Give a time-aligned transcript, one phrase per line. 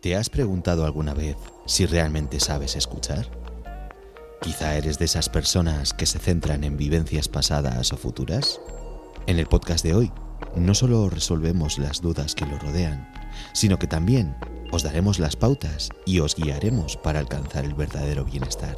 [0.00, 3.26] ¿Te has preguntado alguna vez si realmente sabes escuchar?
[4.40, 8.62] Quizá eres de esas personas que se centran en vivencias pasadas o futuras.
[9.26, 10.10] En el podcast de hoy,
[10.56, 13.12] no solo resolvemos las dudas que lo rodean,
[13.52, 14.34] sino que también
[14.72, 18.76] os daremos las pautas y os guiaremos para alcanzar el verdadero bienestar.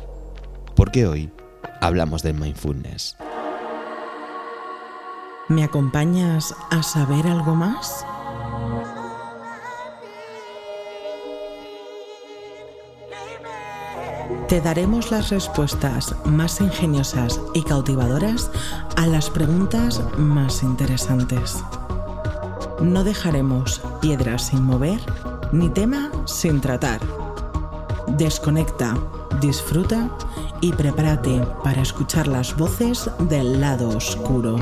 [0.75, 1.33] Porque hoy
[1.81, 3.17] hablamos de mindfulness.
[5.49, 8.05] ¿Me acompañas a saber algo más?
[14.53, 18.51] Te daremos las respuestas más ingeniosas y cautivadoras
[18.97, 21.65] a las preguntas más interesantes.
[22.83, 25.01] No dejaremos piedras sin mover
[25.53, 27.01] ni tema sin tratar.
[28.09, 28.95] Desconecta,
[29.41, 30.11] disfruta
[30.61, 34.57] y prepárate para escuchar las voces del lado oscuro.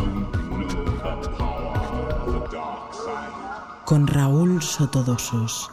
[3.84, 5.68] Con Raúl Sotodosos.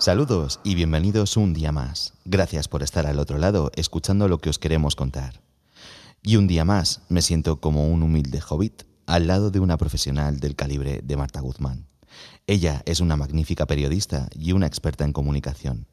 [0.00, 2.14] Saludos y bienvenidos un día más.
[2.24, 5.42] Gracias por estar al otro lado escuchando lo que os queremos contar.
[6.22, 10.40] Y un día más me siento como un humilde hobbit al lado de una profesional
[10.40, 11.86] del calibre de Marta Guzmán.
[12.46, 15.86] Ella es una magnífica periodista y una experta en comunicación.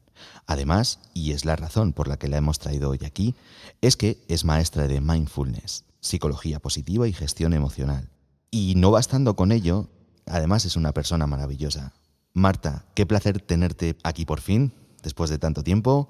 [0.46, 3.34] Además, y es la razón por la que la hemos traído hoy aquí,
[3.82, 8.08] es que es maestra de mindfulness, psicología positiva y gestión emocional.
[8.50, 9.90] Y no bastando con ello,
[10.24, 11.92] además es una persona maravillosa,
[12.38, 14.72] Marta, qué placer tenerte aquí por fin,
[15.02, 16.08] después de tanto tiempo.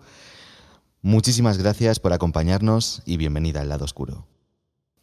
[1.02, 4.26] Muchísimas gracias por acompañarnos y bienvenida al lado oscuro.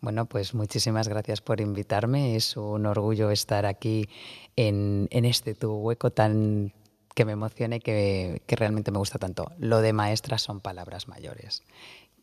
[0.01, 2.35] Bueno, pues muchísimas gracias por invitarme.
[2.35, 4.07] Es un orgullo estar aquí
[4.55, 6.73] en, este tu hueco tan
[7.15, 9.51] que me emociona y que, que realmente me gusta tanto.
[9.57, 11.63] Lo de maestra son palabras mayores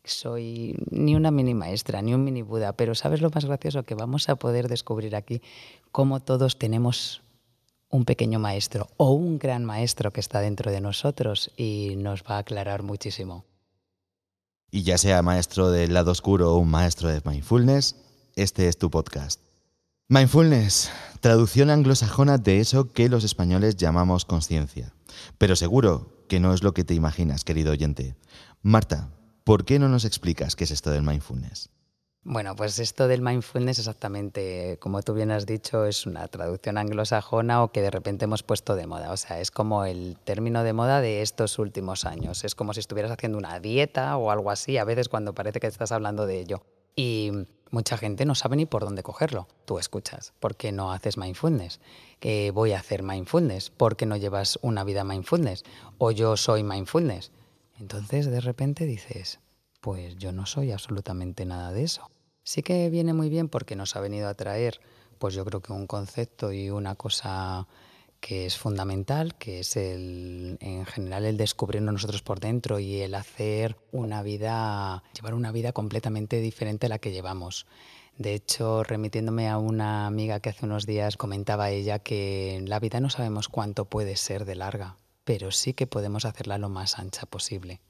[0.05, 3.83] soy ni una mini maestra, ni un mini Buda, pero ¿sabes lo más gracioso?
[3.83, 5.41] Que vamos a poder descubrir aquí
[5.91, 7.23] cómo todos tenemos
[7.93, 12.35] un pequeño maestro o un gran maestro que está dentro de nosotros y nos va
[12.35, 13.45] a aclarar muchísimo.
[14.71, 17.95] Y ya sea maestro del lado oscuro o un maestro de mindfulness,
[18.35, 19.41] este es tu podcast.
[20.09, 24.91] Mindfulness, traducción anglosajona de eso que los españoles llamamos conciencia.
[25.37, 28.15] Pero seguro que no es lo que te imaginas, querido oyente.
[28.63, 29.09] Marta,
[29.43, 31.69] ¿por qué no nos explicas qué es esto del mindfulness?
[32.25, 37.61] Bueno, pues esto del mindfulness exactamente, como tú bien has dicho, es una traducción anglosajona
[37.61, 39.11] o que de repente hemos puesto de moda.
[39.11, 42.45] O sea, es como el término de moda de estos últimos años.
[42.45, 45.67] Es como si estuvieras haciendo una dieta o algo así, a veces cuando parece que
[45.67, 46.63] estás hablando de ello.
[46.95, 47.31] Y
[47.71, 49.49] mucha gente no sabe ni por dónde cogerlo.
[49.65, 51.81] Tú escuchas, ¿por qué no haces mindfulness?
[52.21, 55.65] Que voy a hacer mindfulness, ¿por qué no llevas una vida mindfulness?
[55.97, 57.33] O yo soy mindfulness.
[57.81, 59.41] Entonces de repente dices,
[59.81, 62.12] pues yo no soy absolutamente nada de eso.
[62.43, 64.81] Sí que viene muy bien porque nos ha venido a traer,
[65.17, 67.67] pues yo creo que un concepto y una cosa
[68.19, 73.15] que es fundamental, que es el, en general el descubrirnos nosotros por dentro y el
[73.15, 77.65] hacer una vida, llevar una vida completamente diferente a la que llevamos.
[78.17, 82.99] De hecho, remitiéndome a una amiga que hace unos días comentaba ella que la vida
[82.99, 87.25] no sabemos cuánto puede ser de larga, pero sí que podemos hacerla lo más ancha
[87.25, 87.81] posible.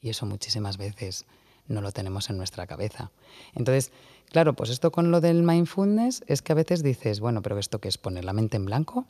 [0.00, 1.26] Y eso muchísimas veces
[1.66, 3.10] no lo tenemos en nuestra cabeza.
[3.54, 3.92] Entonces,
[4.30, 7.80] claro, pues esto con lo del mindfulness es que a veces dices, bueno, pero esto
[7.80, 9.06] qué es poner la mente en blanco?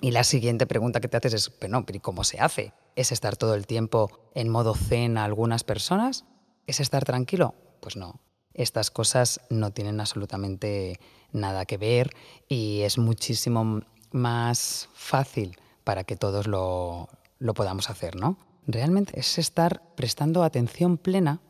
[0.00, 2.72] Y la siguiente pregunta que te haces es, pero no, pero ¿cómo se hace?
[2.94, 6.24] ¿Es estar todo el tiempo en modo zen a algunas personas?
[6.66, 7.54] ¿Es estar tranquilo?
[7.80, 8.20] Pues no.
[8.54, 11.00] Estas cosas no tienen absolutamente
[11.32, 12.10] nada que ver
[12.48, 18.36] y es muchísimo más fácil para que todos lo, lo podamos hacer, ¿no?
[18.66, 21.40] Realmente es estar prestando atención plena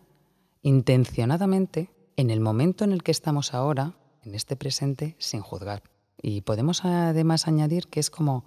[0.62, 5.82] intencionadamente en el momento en el que estamos ahora, en este presente, sin juzgar.
[6.20, 8.44] Y podemos además añadir que es como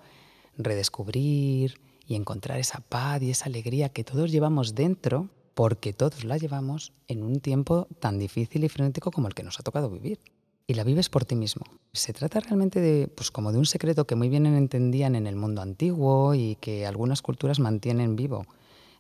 [0.58, 6.38] redescubrir y encontrar esa paz y esa alegría que todos llevamos dentro, porque todos la
[6.38, 10.20] llevamos en un tiempo tan difícil y frenético como el que nos ha tocado vivir.
[10.68, 11.64] Y la vives por ti mismo.
[11.92, 15.36] Se trata realmente de, pues como de un secreto que muy bien entendían en el
[15.36, 18.46] mundo antiguo y que algunas culturas mantienen vivo.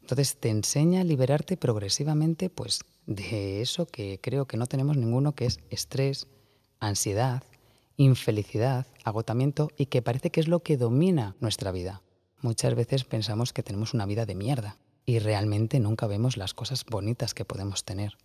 [0.01, 5.33] Entonces te enseña a liberarte progresivamente pues de eso que creo que no tenemos ninguno,
[5.33, 6.27] que es estrés,
[6.79, 7.43] ansiedad,
[7.97, 12.01] infelicidad, agotamiento y que parece que es lo que domina nuestra vida.
[12.41, 16.85] Muchas veces pensamos que tenemos una vida de mierda y realmente nunca vemos las cosas
[16.85, 18.17] bonitas que podemos tener.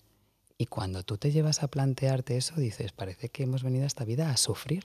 [0.59, 4.05] Y cuando tú te llevas a plantearte eso, dices, parece que hemos venido a esta
[4.05, 4.85] vida a sufrir.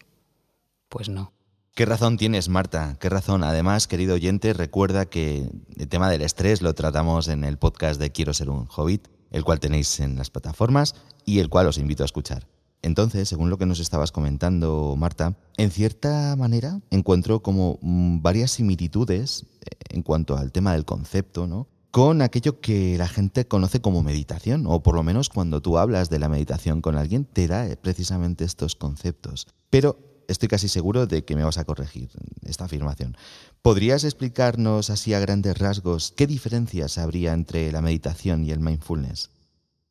[0.89, 1.31] Pues no.
[1.73, 2.97] ¿Qué razón tienes, Marta?
[2.99, 3.45] ¿Qué razón?
[3.45, 8.11] Además, querido oyente, recuerda que el tema del estrés lo tratamos en el podcast de
[8.11, 10.95] Quiero ser un hobbit el cual tenéis en las plataformas
[11.25, 12.47] y el cual os invito a escuchar.
[12.81, 18.51] Entonces, según lo que nos estabas comentando, Marta, en cierta manera encuentro como mm, varias
[18.51, 21.67] similitudes eh, en cuanto al tema del concepto, ¿no?
[21.91, 26.09] Con aquello que la gente conoce como meditación, o por lo menos cuando tú hablas
[26.09, 29.47] de la meditación con alguien, te da eh, precisamente estos conceptos.
[29.69, 32.09] Pero estoy casi seguro de que me vas a corregir
[32.43, 33.15] esta afirmación.
[33.61, 39.29] ¿Podrías explicarnos así a grandes rasgos qué diferencias habría entre la meditación y el mindfulness?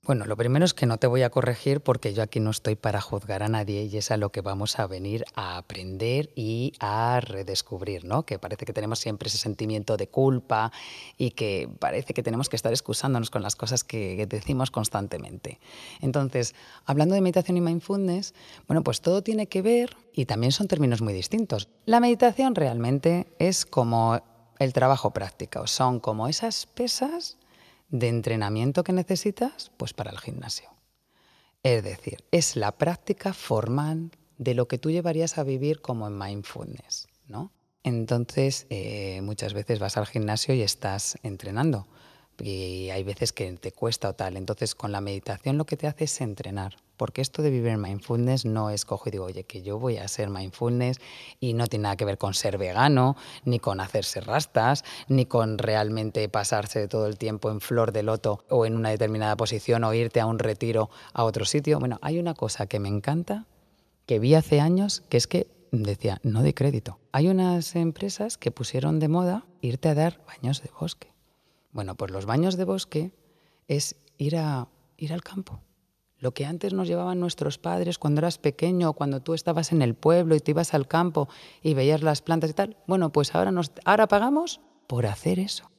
[0.02, 2.74] Bueno, lo primero es que no te voy a corregir porque yo aquí no estoy
[2.74, 6.72] para juzgar a nadie y es a lo que vamos a venir a aprender y
[6.80, 8.24] a redescubrir, ¿no?
[8.24, 10.72] Que parece que tenemos siempre ese sentimiento de culpa
[11.18, 15.60] y que parece que tenemos que estar excusándonos con las cosas que decimos constantemente.
[16.00, 16.54] Entonces,
[16.86, 18.32] hablando de meditación y mindfulness,
[18.66, 21.68] bueno, pues todo tiene que ver y también son términos muy distintos.
[21.84, 24.18] La meditación realmente es como
[24.58, 27.36] el trabajo práctico, son como esas pesas
[27.90, 30.70] de entrenamiento que necesitas, pues para el gimnasio.
[31.62, 36.16] Es decir, es la práctica formal de lo que tú llevarías a vivir como en
[36.16, 37.52] mindfulness, ¿no?
[37.82, 41.86] Entonces, eh, muchas veces vas al gimnasio y estás entrenando.
[42.38, 44.36] Y hay veces que te cuesta o tal.
[44.36, 47.80] Entonces, con la meditación lo que te hace es entrenar porque esto de vivir en
[47.80, 51.00] mindfulness no es cojo y digo, oye, que yo voy a ser mindfulness
[51.40, 53.16] y no tiene nada que ver con ser vegano,
[53.46, 58.44] ni con hacerse rastas, ni con realmente pasarse todo el tiempo en flor de loto
[58.50, 61.80] o en una determinada posición o irte a un retiro a otro sitio.
[61.80, 63.46] Bueno, hay una cosa que me encanta,
[64.04, 66.98] que vi hace años, que es que decía, no de crédito.
[67.12, 71.14] Hay unas empresas que pusieron de moda irte a dar baños de bosque.
[71.72, 73.14] Bueno, pues los baños de bosque
[73.68, 74.68] es ir, a,
[74.98, 75.62] ir al campo
[76.20, 79.94] lo que antes nos llevaban nuestros padres cuando eras pequeño cuando tú estabas en el
[79.94, 81.28] pueblo y te ibas al campo
[81.62, 85.70] y veías las plantas y tal, bueno, pues ahora, nos, ahora pagamos por hacer eso.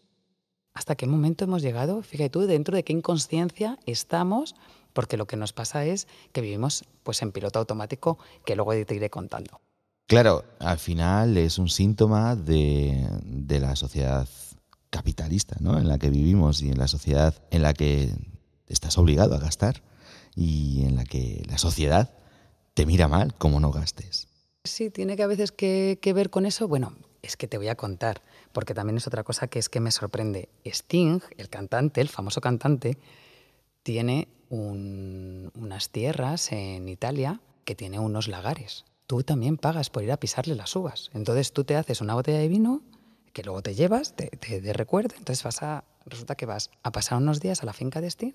[0.73, 2.01] ¿Hasta qué momento hemos llegado?
[2.01, 4.55] Fíjate tú, dentro de qué inconsciencia estamos,
[4.93, 8.95] porque lo que nos pasa es que vivimos pues en piloto automático, que luego te
[8.95, 9.61] iré contando.
[10.07, 14.27] Claro, al final es un síntoma de, de la sociedad
[14.89, 15.77] capitalista ¿no?
[15.77, 18.13] en la que vivimos y en la sociedad en la que
[18.67, 19.83] estás obligado a gastar
[20.35, 22.13] y en la que la sociedad
[22.73, 24.27] te mira mal como no gastes.
[24.63, 26.67] Sí, tiene que a veces que, ver con eso.
[26.67, 29.79] Bueno, es que te voy a contar, porque también es otra cosa que es que
[29.79, 30.49] me sorprende.
[30.65, 32.97] Sting, el cantante, el famoso cantante,
[33.83, 38.85] tiene unas tierras en Italia que tiene unos lagares.
[39.07, 41.09] Tú también pagas por ir a pisarle las uvas.
[41.13, 42.81] Entonces tú te haces una botella de vino
[43.33, 44.29] que luego te llevas de,
[44.61, 45.15] de recuerdo.
[45.17, 48.33] Entonces vas a, resulta que vas a pasar unos días a la finca de Sting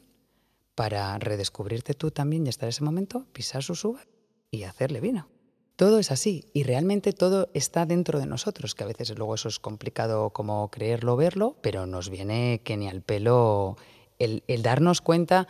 [0.77, 4.07] para redescubrirte tú también y estar en ese momento, pisar sus uvas
[4.53, 5.29] y hacerle vino.
[5.75, 9.49] Todo es así y realmente todo está dentro de nosotros, que a veces luego eso
[9.49, 13.77] es complicado como creerlo, verlo, pero nos viene que ni al pelo
[14.19, 15.49] el, darnos cuenta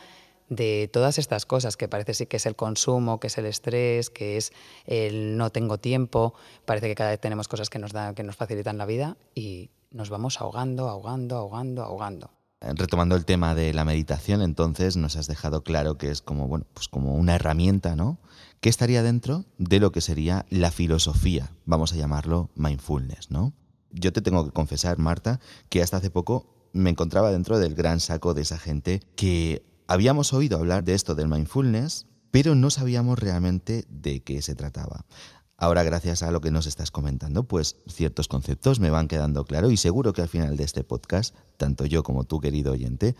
[0.48, 4.10] de todas estas cosas, que parece sí que es el consumo, que es el estrés,
[4.10, 4.52] que es
[4.86, 6.34] el no tengo tiempo,
[6.64, 9.70] parece que cada vez tenemos cosas que nos, dan, que nos facilitan la vida y
[9.90, 15.26] nos vamos ahogando, ahogando, ahogando, ahogando retomando el tema de la meditación, entonces nos has
[15.26, 18.18] dejado claro que es como, bueno, pues como una herramienta, ¿no?
[18.60, 23.52] Que estaría dentro de lo que sería la filosofía, vamos a llamarlo mindfulness, ¿no?
[23.90, 28.00] Yo te tengo que confesar, Marta, que hasta hace poco me encontraba dentro del gran
[28.00, 33.18] saco de esa gente que habíamos oído hablar de esto del mindfulness, pero no sabíamos
[33.18, 35.06] realmente de qué se trataba.
[35.58, 39.72] Ahora, gracias a lo que nos estás comentando, pues ciertos conceptos me van quedando claros
[39.72, 43.16] y seguro que al final de este podcast, tanto yo como tú, querido oyente,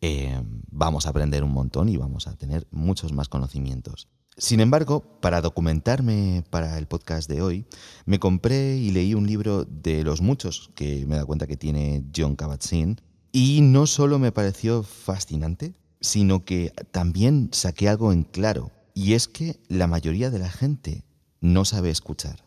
[0.00, 4.08] eh, vamos a aprender un montón y vamos a tener muchos más conocimientos.
[4.36, 7.66] Sin embargo, para documentarme para el podcast de hoy,
[8.04, 12.04] me compré y leí un libro de los muchos que me da cuenta que tiene
[12.14, 18.72] John Kabat-Zinn y no solo me pareció fascinante, sino que también saqué algo en claro,
[18.92, 21.05] y es que la mayoría de la gente
[21.46, 22.44] no sabe escuchar.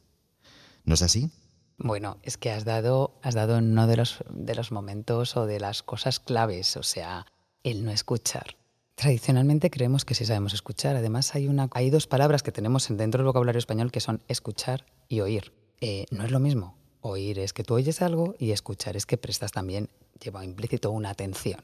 [0.83, 1.31] ¿No es así?
[1.77, 5.59] Bueno, es que has dado, has dado uno de los, de los momentos o de
[5.59, 7.25] las cosas claves, o sea,
[7.63, 8.57] el no escuchar.
[8.95, 10.97] Tradicionalmente creemos que sí sabemos escuchar.
[10.97, 14.85] Además, hay, una, hay dos palabras que tenemos dentro del vocabulario español que son escuchar
[15.07, 15.53] y oír.
[15.79, 16.75] Eh, no es lo mismo.
[16.99, 19.89] Oír es que tú oyes algo y escuchar es que prestas también,
[20.21, 21.63] lleva implícito una atención.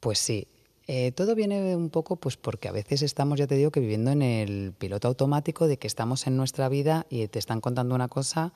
[0.00, 0.48] Pues sí,
[0.90, 4.10] eh, todo viene un poco pues porque a veces estamos, ya te digo, que viviendo
[4.10, 8.08] en el piloto automático de que estamos en nuestra vida y te están contando una
[8.08, 8.54] cosa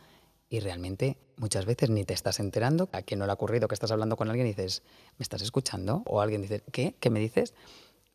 [0.48, 2.88] y realmente muchas veces ni te estás enterando.
[2.92, 4.82] A quien no le ha ocurrido que estás hablando con alguien y dices,
[5.18, 6.02] ¿me estás escuchando?
[6.06, 6.94] O alguien dice, ¿qué?
[7.00, 7.52] ¿Qué me dices?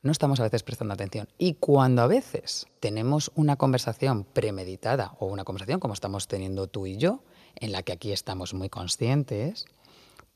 [0.02, 1.28] No estamos a veces prestando atención.
[1.38, 6.88] Y cuando a veces tenemos una conversación premeditada o una conversación como estamos teniendo tú
[6.88, 9.66] y yo, en la que aquí estamos muy conscientes,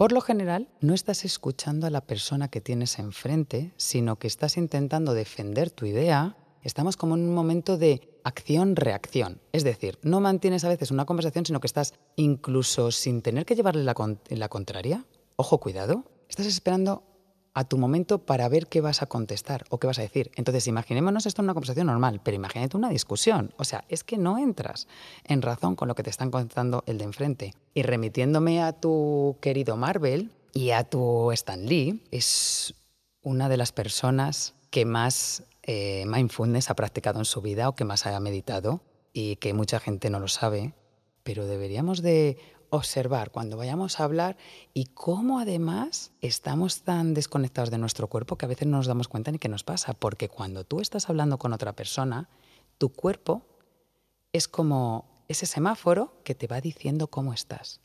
[0.02, 4.58] por lo general, no estás escuchando a la persona que tienes enfrente, sino que estás
[4.58, 9.42] intentando defender tu idea Estamos como en un momento de acción-reacción.
[9.52, 13.56] Es decir, no mantienes a veces una conversación, sino que estás incluso sin tener que
[13.56, 13.96] llevarle la,
[14.30, 15.06] la contraria.
[15.38, 16.04] Ojo, cuidado.
[16.30, 17.04] Estás esperando
[17.54, 20.32] a tu momento para ver qué vas a contestar o qué vas a decir.
[20.36, 23.54] Entonces, imaginémonos esto en una conversación normal, pero imagínate una discusión.
[23.58, 24.88] O sea, es que no entras
[25.26, 27.54] en razón con lo que te están contando el de enfrente.
[27.74, 32.74] Y remitiéndome a tu querido Marvel y a tu Stan Lee, es
[33.22, 37.84] una de las personas que más eh, mindfulness ha practicado en su vida o que
[37.84, 38.82] más haya meditado
[39.14, 40.74] y que mucha gente no lo sabe,
[41.24, 42.38] pero deberíamos de
[42.72, 44.38] observar cuando vayamos a hablar
[44.74, 49.08] y cómo además estamos tan desconectados de nuestro cuerpo que a veces no nos damos
[49.08, 52.30] cuenta ni qué nos pasa, porque cuando tú estás hablando con otra persona,
[52.78, 53.44] tu cuerpo
[54.32, 57.82] es como ese semáforo que te va diciendo cómo estás.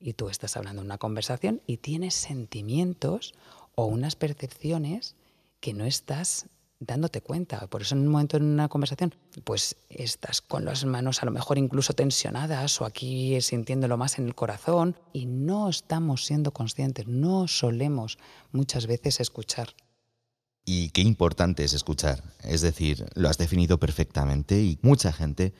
[0.00, 3.34] Y tú estás hablando en una conversación y tienes sentimientos
[3.76, 5.14] o unas percepciones
[5.60, 6.46] que no estás
[6.86, 7.66] dándote cuenta.
[7.68, 11.32] Por eso en un momento en una conversación, pues estás con las manos a lo
[11.32, 17.06] mejor incluso tensionadas o aquí sintiéndolo más en el corazón y no estamos siendo conscientes,
[17.06, 18.18] no solemos
[18.50, 19.74] muchas veces escuchar.
[20.64, 22.22] Y qué importante es escuchar.
[22.42, 25.54] Es decir, lo has definido perfectamente y mucha gente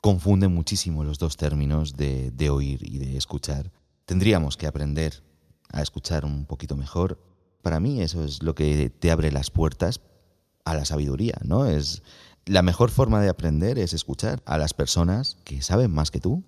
[0.00, 3.70] confunde muchísimo los dos términos de, de oír y de escuchar.
[4.06, 5.22] Tendríamos que aprender
[5.70, 7.20] a escuchar un poquito mejor.
[7.62, 10.00] Para mí eso es lo que te abre las puertas
[10.70, 11.66] a la sabiduría, ¿no?
[11.66, 12.02] Es
[12.48, 16.44] la mejor forma de aprender es escuchar a las personas que saben más que tú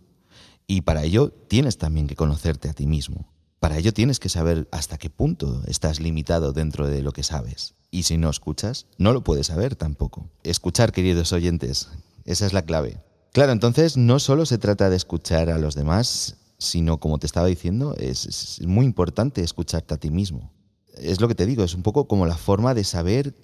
[0.67, 3.27] y para ello tienes también que conocerte a ti mismo.
[3.59, 7.75] Para ello tienes que saber hasta qué punto estás limitado dentro de lo que sabes.
[7.91, 10.31] Y si no escuchas, no lo puedes saber tampoco.
[10.43, 11.91] Escuchar, queridos oyentes,
[12.25, 13.03] esa es la clave.
[13.33, 17.47] Claro, entonces no solo se trata de escuchar a los demás, sino como te estaba
[17.49, 20.51] diciendo, es, es muy importante escucharte a ti mismo.
[20.95, 23.35] Es lo que te digo, es un poco como la forma de saber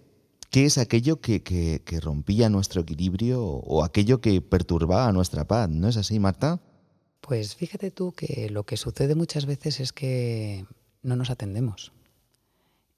[0.51, 5.69] ¿Qué es aquello que, rompía nuestro equilibrio o aquello que perturbaba nuestra paz?
[5.69, 6.61] ¿No es así, Marta?
[7.21, 10.67] Pues fíjate tú que lo que sucede muchas veces es que
[11.03, 11.93] no nos atendemos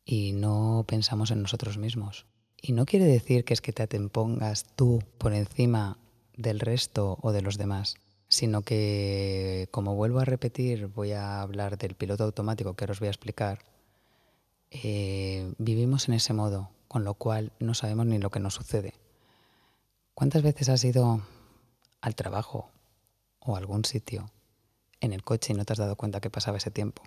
[0.04, 2.26] y no pensamos en nosotros mismos.
[2.60, 5.98] Y no quiere decir que es que te atempongas tú por encima
[6.36, 7.96] del resto o de los demás,
[8.28, 13.00] sino que, como vuelvo a repetir, voy a hablar del piloto automático que ahora os
[13.00, 13.60] voy a explicar,
[14.70, 18.94] eh, vivimos en ese modo, con lo cual no sabemos ni lo que nos sucede.
[20.14, 21.20] ¿Cuántas veces has ido
[22.00, 22.70] al trabajo
[23.38, 24.30] o a algún sitio
[25.00, 27.02] en el coche y no te has dado cuenta que pasaba ese tiempo?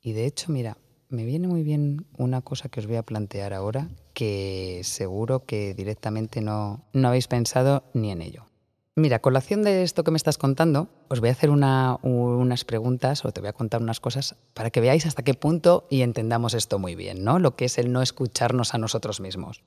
[0.00, 0.76] Y de hecho, mira,
[1.08, 5.74] me viene muy bien una cosa que os voy a plantear ahora que seguro que
[5.74, 8.46] directamente no, no habéis pensado ni en ello.
[8.94, 13.32] Mira, colación de esto que me estás contando, os voy a hacer unas preguntas o
[13.32, 16.78] te voy a contar unas cosas para que veáis hasta qué punto y entendamos esto
[16.78, 17.38] muy bien, ¿no?
[17.38, 19.62] Lo que es el no escucharnos a nosotros mismos.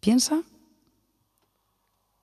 [0.00, 0.42] Piensa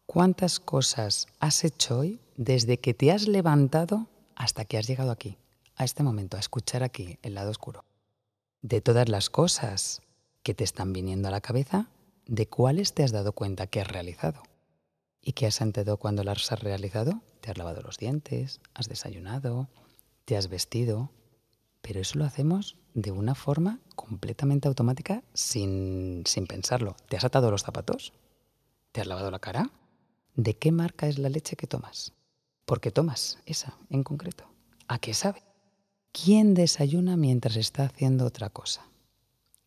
[0.05, 5.39] cuántas cosas has hecho hoy desde que te has levantado hasta que has llegado aquí,
[5.75, 7.83] a este momento, a escuchar aquí el lado oscuro.
[8.61, 10.03] De todas las cosas
[10.43, 11.89] que te están viniendo a la cabeza,
[12.27, 14.43] ¿de cuáles te has dado cuenta que has realizado?
[15.27, 17.21] ¿Y qué has sentido cuando las has realizado?
[17.41, 19.67] Te has lavado los dientes, has desayunado,
[20.23, 21.11] te has vestido,
[21.81, 26.95] pero eso lo hacemos de una forma completamente automática sin, sin pensarlo.
[27.09, 28.13] ¿Te has atado los zapatos?
[28.93, 29.69] ¿Te has lavado la cara?
[30.35, 32.13] ¿De qué marca es la leche que tomas?
[32.63, 34.45] ¿Por qué tomas esa en concreto?
[34.87, 35.43] ¿A qué sabe?
[36.13, 38.87] ¿Quién desayuna mientras está haciendo otra cosa?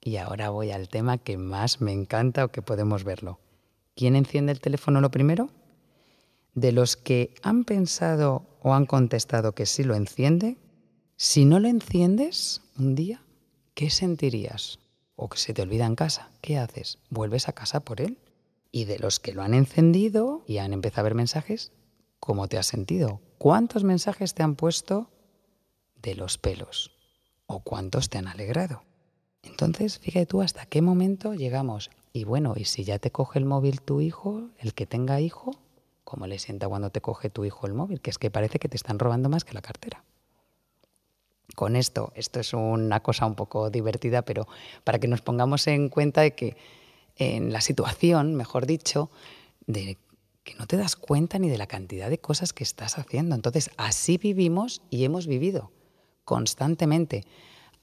[0.01, 3.41] Y ahora voy al tema que más me encanta o que podemos verlo.
[3.95, 5.51] ¿Quién enciende el teléfono lo primero?
[6.55, 10.59] De los que han pensado o han contestado que sí lo enciende,
[11.17, 13.23] si no lo enciendes un día,
[13.75, 14.79] ¿qué sentirías?
[15.17, 16.99] O que se te olvida en casa, ¿qué haces?
[17.11, 18.19] ¿Vuelves a casa por él?
[18.73, 21.73] Y de los que lo han encendido y han empezado a ver mensajes,
[22.21, 23.21] ¿cómo te has sentido?
[23.39, 25.11] ¿Cuántos mensajes te han puesto
[26.01, 26.93] de los pelos?
[27.47, 28.83] ¿O cuántos te han alegrado?
[29.43, 33.45] Entonces, fíjate tú hasta qué momento llegamos y bueno, y si ya te coge el
[33.45, 35.53] móvil tu hijo, el que tenga hijo,
[36.05, 38.01] ¿cómo le sienta cuando te coge tu hijo el móvil?
[38.01, 40.05] Que es que parece que te están robando más que la cartera.
[41.55, 44.47] Con esto, esto es una cosa un poco divertida, pero
[44.85, 46.57] para que nos pongamos en cuenta de que
[47.17, 49.11] en la situación, mejor dicho,
[49.67, 49.99] de
[50.43, 53.35] que no te das cuenta ni de la cantidad de cosas que estás haciendo.
[53.35, 55.71] Entonces, así vivimos y hemos vivido
[56.25, 57.25] constantemente.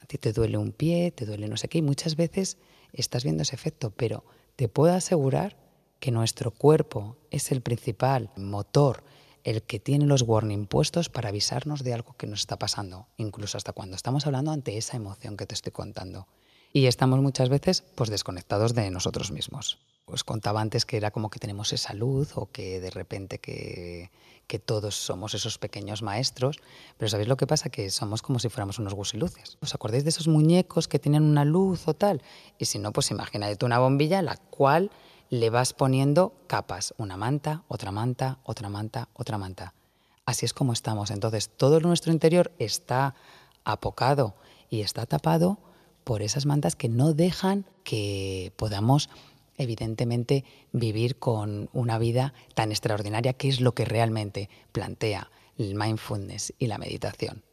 [0.02, 2.58] A ti te duele un pie, te duele no sé qué, y muchas veces
[3.02, 4.24] estás viendo ese efecto, pero
[4.56, 5.58] te puedo asegurar
[6.00, 9.04] que nuestro cuerpo es el principal motor,
[9.44, 13.58] el que tiene los warning puestos para avisarnos de algo que nos está pasando, incluso
[13.58, 16.28] hasta cuando estamos hablando ante esa emoción que te estoy contando.
[16.74, 19.80] Y estamos muchas veces pues desconectados de nosotros mismos.
[20.08, 24.10] Pues contaba antes que era como que tenemos esa luz o que de repente que,
[24.48, 26.60] que todos somos esos pequeños maestros,
[26.98, 27.70] pero ¿sabéis lo que pasa?
[27.70, 29.58] Que somos como si fuéramos unos gusiluces.
[29.62, 32.22] ¿Os acordáis de esos muñecos que tienen una luz o tal?
[32.58, 34.92] Y si no, pues imagínate una bombilla la cual
[35.30, 39.74] le vas poniendo capas, una manta, otra manta, otra manta, otra manta.
[40.26, 41.12] Así es como estamos.
[41.12, 43.14] Entonces, todo nuestro interior está
[43.66, 44.36] apocado
[44.70, 45.58] y está tapado
[46.06, 49.10] por esas mantas que no dejan que podamos
[49.58, 56.54] evidentemente vivir con una vida tan extraordinaria que es lo que realmente plantea el mindfulness
[56.60, 57.44] y la meditación.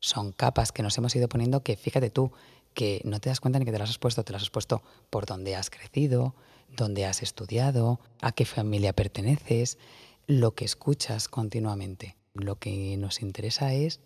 [0.00, 2.32] Son capas que nos hemos ido poniendo que fíjate tú
[2.74, 4.82] que no te das cuenta ni que te las has puesto, te las has puesto
[5.10, 6.34] por donde has crecido,
[6.76, 9.78] dónde has estudiado, a qué familia perteneces,
[10.26, 12.16] lo que escuchas continuamente.
[12.32, 14.00] Lo que nos interesa es,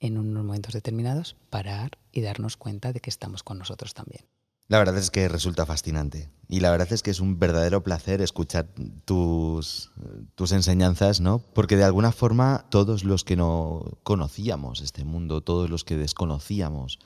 [0.00, 4.26] en unos momentos determinados, parar y darnos cuenta de que estamos con nosotros también.
[4.68, 8.20] La verdad es que resulta fascinante y la verdad es que es un verdadero placer
[8.20, 8.68] escuchar
[9.04, 9.92] tus,
[10.34, 11.38] tus enseñanzas, ¿no?
[11.38, 16.98] Porque de alguna forma todos los que no conocíamos este mundo, todos los que desconocíamos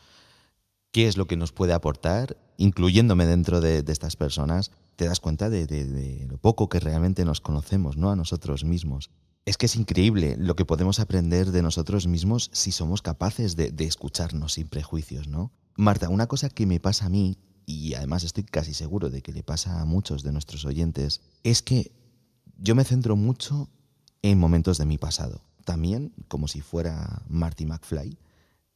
[0.92, 5.48] qué es lo que nos puede aportar, incluyéndome dentro de, estas personas, te das cuenta
[5.50, 8.10] de, lo poco que realmente nos conocemos, ¿no?
[8.10, 9.10] A nosotros mismos.
[9.46, 13.72] Es que es increíble lo que podemos aprender de nosotros mismos si somos capaces de,
[13.78, 15.52] escucharnos sin prejuicios, ¿no?
[15.76, 19.32] Marta, una cosa que me pasa a mí, y además estoy casi seguro de que
[19.32, 21.92] le pasa a muchos de nuestros oyentes, es que
[22.58, 23.68] yo me centro mucho
[24.22, 25.42] en momentos de mi pasado.
[25.64, 28.18] También, como si fuera Marty McFly,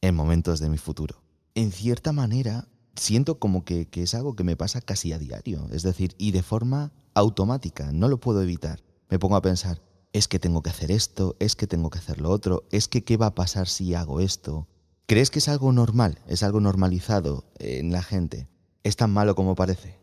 [0.01, 1.25] en momentos de mi futuro
[1.55, 5.83] en cierta manera, siento como que, es algo que me pasa casi a diario, es
[5.83, 8.83] decir, y de forma automática, no lo puedo evitar.
[9.09, 12.19] Me pongo a pensar, es que tengo que hacer esto, es que tengo que hacer
[12.19, 14.67] lo otro, es que qué va a pasar si hago esto.
[15.07, 18.47] ¿Crees que es algo normal, es algo normalizado en la gente?
[18.85, 19.97] ¿Es tan malo como parece?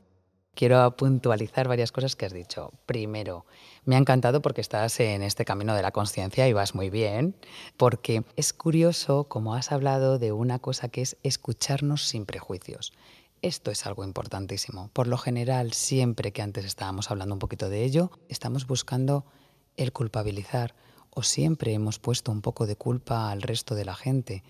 [0.56, 2.72] Quiero puntualizar varias cosas que has dicho.
[2.84, 3.46] Primero,
[3.84, 7.36] me ha encantado porque estás en este camino de la conciencia y vas muy bien,
[7.76, 12.92] porque es curioso como has hablado de una cosa que es escucharnos sin prejuicios.
[13.40, 14.90] Esto es algo importantísimo.
[14.92, 19.24] Por lo general, siempre que antes estábamos hablando un poquito de ello, estamos buscando
[19.76, 20.74] el culpabilizar
[21.14, 24.42] o siempre hemos puesto un poco de culpa al resto de la gente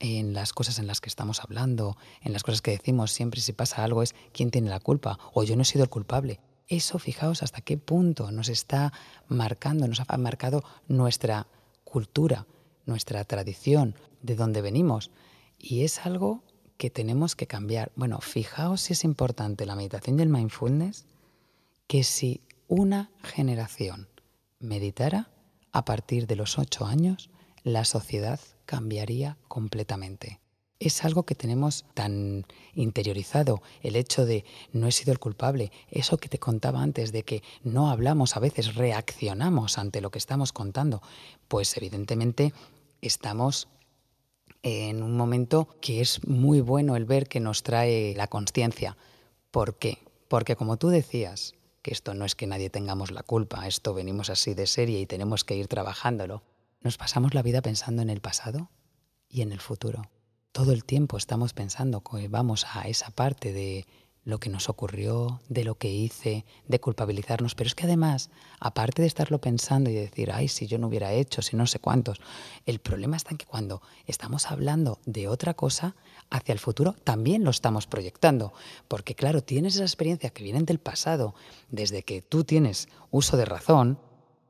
[0.00, 3.52] en las cosas en las que estamos hablando, en las cosas que decimos, siempre si
[3.52, 6.40] pasa algo es quién tiene la culpa o yo no he sido el culpable.
[6.68, 8.92] Eso, fijaos hasta qué punto nos está
[9.28, 11.46] marcando, nos ha marcado nuestra
[11.84, 12.46] cultura,
[12.86, 15.10] nuestra tradición, de dónde venimos.
[15.58, 16.42] Y es algo
[16.76, 17.92] que tenemos que cambiar.
[17.94, 21.06] Bueno, fijaos si es importante la meditación y el mindfulness,
[21.86, 24.08] que si una generación
[24.58, 25.30] meditara
[25.72, 27.30] a partir de los ocho años,
[27.62, 30.40] la sociedad cambiaría completamente.
[30.78, 36.18] Es algo que tenemos tan interiorizado, el hecho de no he sido el culpable, eso
[36.18, 40.52] que te contaba antes de que no hablamos, a veces reaccionamos ante lo que estamos
[40.52, 41.00] contando,
[41.48, 42.52] pues evidentemente
[43.00, 43.68] estamos
[44.62, 48.98] en un momento que es muy bueno el ver que nos trae la conciencia.
[49.50, 49.98] ¿Por qué?
[50.28, 54.28] Porque como tú decías, que esto no es que nadie tengamos la culpa, esto venimos
[54.28, 56.42] así de serie y tenemos que ir trabajándolo.
[56.80, 58.70] Nos pasamos la vida pensando en el pasado
[59.28, 60.02] y en el futuro.
[60.52, 63.86] Todo el tiempo estamos pensando que vamos a esa parte de
[64.26, 67.54] lo que nos ocurrió, de lo que hice, de culpabilizarnos.
[67.54, 71.12] Pero es que además, aparte de estarlo pensando y decir, ay, si yo no hubiera
[71.12, 72.20] hecho, si no sé cuántos,
[72.66, 75.94] el problema está en que cuando estamos hablando de otra cosa,
[76.28, 78.52] hacia el futuro también lo estamos proyectando.
[78.88, 81.36] Porque claro, tienes esa experiencia que vienen del pasado,
[81.70, 84.00] desde que tú tienes uso de razón,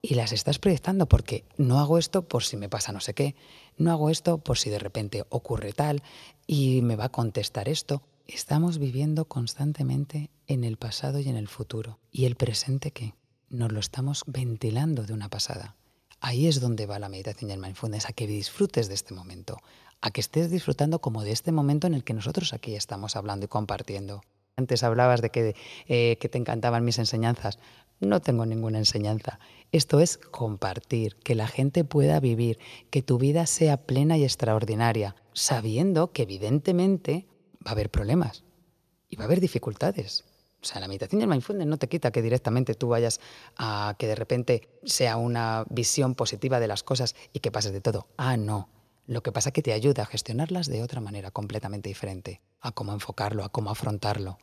[0.09, 3.35] y las estás proyectando porque no hago esto por si me pasa no sé qué,
[3.77, 6.01] no hago esto por si de repente ocurre tal
[6.47, 8.03] y me va a contestar esto.
[8.29, 11.99] Estamos viviendo constantemente en el pasado y en el futuro.
[12.13, 13.15] ¿Y el presente qué?
[13.49, 15.75] Nos lo estamos ventilando de una pasada.
[16.21, 19.59] Ahí es donde va la meditación y el mindfulness, a que disfrutes de este momento,
[20.01, 23.47] a que estés disfrutando como de este momento en el que nosotros aquí estamos hablando
[23.47, 24.23] y compartiendo.
[24.57, 27.59] Antes hablabas de que, eh, que te encantaban mis enseñanzas.
[28.01, 29.39] No tengo ninguna enseñanza.
[29.73, 32.59] Esto es compartir, que la gente pueda vivir,
[32.91, 37.27] que tu vida sea plena y extraordinaria, sabiendo que evidentemente
[37.67, 38.45] va a haber problemas
[39.09, 40.25] y va a haber dificultades.
[40.63, 43.21] O sea, la meditación y el mindfulness no te quita que directamente tú vayas
[43.57, 47.81] a que de repente sea una visión positiva de las cosas y que pases de
[47.81, 48.09] todo.
[48.17, 48.69] Ah, no.
[49.07, 52.73] Lo que pasa es que te ayuda a gestionarlas de otra manera completamente diferente, a
[52.73, 54.39] cómo enfocarlo, a cómo afrontarlo.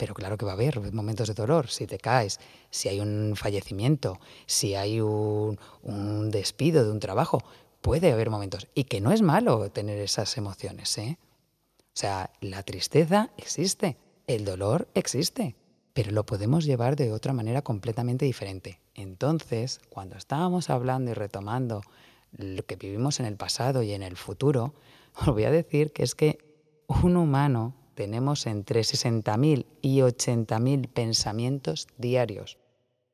[0.00, 3.34] Pero claro que va a haber momentos de dolor, si te caes, si hay un
[3.36, 5.58] fallecimiento, si hay un,
[6.30, 7.42] despido de un trabajo,
[7.82, 8.66] puede haber momentos.
[8.74, 11.18] Y que no es malo tener esas emociones, ¿eh?
[11.78, 15.54] O sea, la tristeza existe, el dolor existe,
[15.92, 18.80] pero lo podemos llevar de otra manera completamente diferente.
[18.94, 21.82] Entonces, cuando estábamos hablando y retomando
[22.32, 24.72] lo que vivimos en el pasado y en el futuro,
[25.20, 26.38] os voy a decir que es que
[26.86, 32.56] un humano tenemos entre 60.000 y 80.000 pensamientos diarios,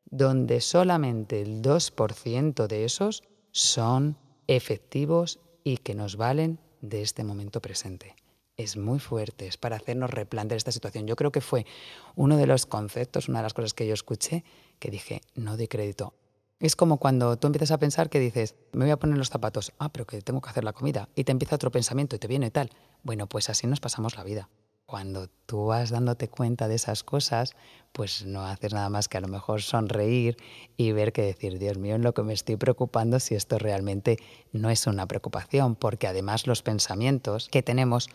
[0.05, 7.61] donde solamente el 2% de esos son efectivos y que nos valen de este momento
[7.61, 8.15] presente.
[8.57, 11.09] Es muy fuerte, es para hacernos replantear esta situación.
[11.09, 11.67] Yo creo que fue
[12.15, 14.45] uno de los conceptos, una de las cosas que yo escuché,
[14.79, 16.15] que dije, no doy crédito.
[16.61, 19.73] Es como cuando tú empiezas a pensar que dices, me voy a poner los zapatos,
[19.81, 22.29] ah, pero que tengo que hacer la comida, y te empieza otro pensamiento y te
[22.29, 22.71] viene tal.
[23.03, 24.49] Bueno, pues así nos pasamos la vida.
[24.87, 27.57] Cuando tú vas dándote cuenta de esas cosas,
[27.93, 30.37] pues no haces nada más que a lo mejor sonreír
[30.77, 34.19] y ver que decir, Dios mío, en lo que me estoy preocupando si esto realmente
[34.53, 38.09] no es una preocupación, porque además los pensamientos que tenemos,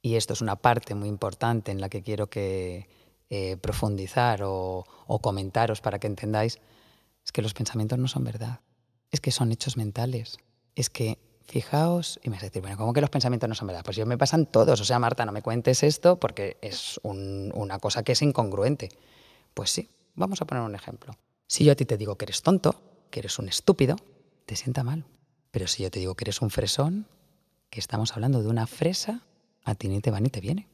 [0.00, 2.88] y esto es una parte muy importante en la que quiero que
[3.28, 4.84] eh, profundizar o
[5.20, 6.58] comentaros para que entendáis,
[7.22, 8.60] es que los pensamientos no son verdad,
[9.10, 10.38] es que son hechos mentales,
[10.74, 13.68] es que fijaos, y me vas a decir, bueno, ¿cómo que los pensamientos no son
[13.68, 13.84] verdad?
[13.84, 17.78] Pues yo me pasan todos, o sea, Marta, no me cuentes esto porque es una
[17.78, 18.90] cosa que es incongruente.
[19.54, 21.14] Pues sí, vamos a poner un ejemplo.
[21.46, 23.96] Si yo a ti te digo que eres tonto, que eres un estúpido,
[24.44, 25.04] te sienta mal.
[25.50, 27.06] Pero si yo te digo que eres un fresón,
[27.70, 29.22] que estamos hablando de una fresa,
[29.64, 30.68] a ti ni te va ni te viene.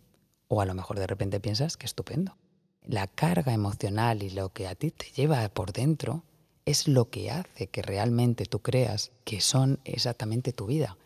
[0.48, 2.36] O a lo mejor de repente piensas que estupendo.
[2.84, 6.24] La carga emocional y lo que a ti te lleva por dentro
[6.66, 10.96] es lo que hace que realmente tú creas que son exactamente tu vida.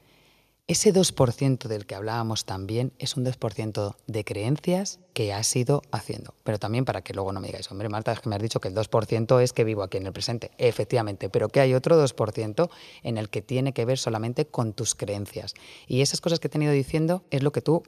[0.68, 6.34] Ese 2% del que hablábamos también es un 2% de creencias que has ido haciendo.
[6.42, 8.58] Pero también para que luego no me digáis, hombre, Marta, es que me has dicho
[8.58, 10.50] que el 2% es que vivo aquí en el presente.
[10.58, 12.68] Efectivamente, pero que hay otro 2%
[13.04, 15.54] en el que tiene que ver solamente con tus creencias.
[15.86, 17.84] Y esas cosas que he tenido diciendo es lo que tú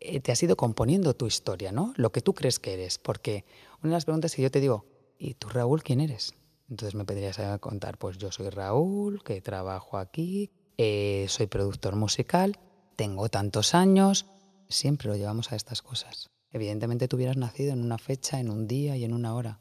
[0.00, 1.92] eh, te has ido componiendo tu historia, ¿no?
[1.96, 2.96] Lo que tú crees que eres.
[2.96, 3.44] Porque
[3.82, 4.86] una de las preguntas que yo te digo,
[5.18, 6.32] ¿y tú, Raúl, quién eres?
[6.70, 12.58] Entonces me podrías contar, pues yo soy Raúl, que trabajo aquí, eh, soy productor musical,
[12.96, 14.26] tengo tantos años,
[14.68, 16.30] siempre lo llevamos a estas cosas.
[16.52, 19.60] Evidentemente tú hubieras nacido en una fecha, en un día y en una hora,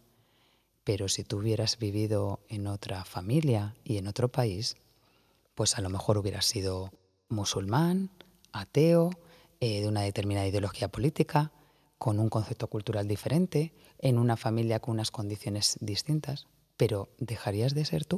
[0.83, 4.77] pero si tú hubieras vivido en otra familia y en otro país,
[5.55, 6.91] pues a lo mejor hubieras sido
[7.27, 8.11] musulmán,
[8.53, 9.11] ateo,
[9.59, 11.51] eh, de una determinada ideología política,
[11.97, 16.47] con un concepto cultural diferente, en una familia con unas condiciones distintas
[16.83, 18.17] pero ¿dejarías de ser tú?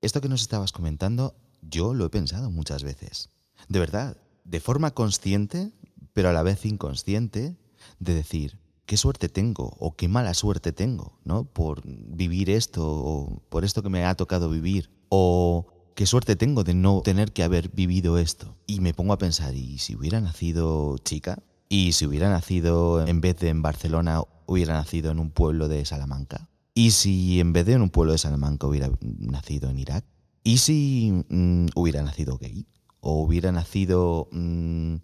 [0.00, 3.28] Esto que nos estabas comentando, yo lo he pensado muchas veces.
[3.68, 5.70] De verdad, de forma consciente,
[6.14, 7.58] pero a la vez inconsciente,
[7.98, 11.44] de decir, qué suerte tengo o qué mala suerte tengo, ¿no?
[11.44, 16.64] Por vivir esto o por esto que me ha tocado vivir o qué suerte tengo
[16.64, 18.56] de no tener que haber vivido esto.
[18.66, 21.42] Y me pongo a pensar, ¿y si hubiera nacido chica?
[21.68, 25.84] ¿Y si hubiera nacido en vez de en Barcelona, hubiera nacido en un pueblo de
[25.84, 26.48] Salamanca?
[26.74, 30.04] ¿Y si en vez de en un pueblo de Salamanca hubiera nacido en Irak?
[30.42, 32.66] ¿Y si mm, hubiera nacido gay?
[33.00, 34.96] ¿O hubiera nacido, mm,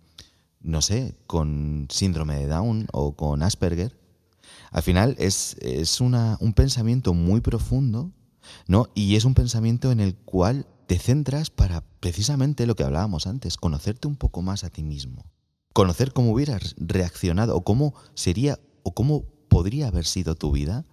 [0.63, 3.97] no sé, con síndrome de Down o con Asperger?
[4.73, 8.11] Al final es, es una, un pensamiento muy profundo,
[8.67, 8.89] ¿no?
[8.95, 13.57] Y es un pensamiento en el cual te centras para precisamente lo que hablábamos antes,
[13.57, 15.31] conocerte un poco más a ti mismo.
[15.73, 20.85] Conocer cómo hubieras reaccionado o cómo sería o cómo podría haber sido tu vida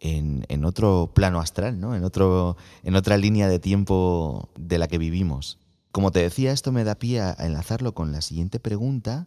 [0.00, 1.94] en, otro plano astral, ¿no?
[1.94, 5.58] en, otro, en otra línea de tiempo de la que vivimos.
[5.92, 9.26] Como te decía, esto me da pie a enlazarlo con la siguiente pregunta,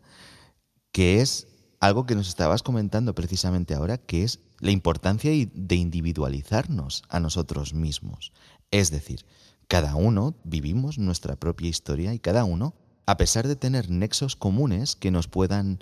[0.92, 1.48] que es
[1.80, 7.74] algo que nos estabas comentando precisamente ahora, que es la importancia de individualizarnos a nosotros
[7.74, 8.32] mismos.
[8.70, 9.26] Es decir,
[9.68, 12.76] cada uno vivimos nuestra propia historia y cada uno,
[13.08, 15.80] a pesar de tener nexos comunes que nos puedan,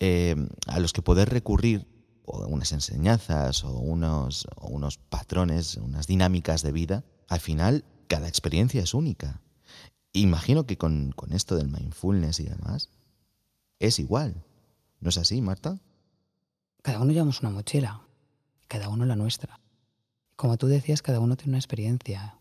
[0.00, 0.34] eh,
[0.66, 1.86] a los que poder recurrir
[2.26, 8.82] o unas enseñanzas o unos, unos patrones, unas dinámicas de vida, al final cada experiencia
[8.82, 9.40] es única.
[10.12, 12.90] Imagino que con, con esto del mindfulness y demás
[13.78, 14.44] es igual.
[15.00, 15.78] ¿No es así, Marta?
[16.82, 18.02] Cada uno llevamos una mochila,
[18.68, 19.60] cada uno la nuestra.
[20.36, 22.38] Como tú decías, cada uno tiene una experiencia